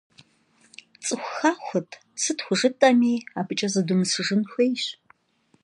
ЦӀыху 1.05 1.33
хахуэт, 1.37 1.91
сыт 2.21 2.39
хужытӀэми, 2.45 3.13
абыкӀэ 3.39 3.67
зыдумысыжын 3.73 4.41
хуейщ. 4.51 4.83